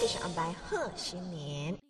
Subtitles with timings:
[0.00, 1.89] 就是安排贺新年。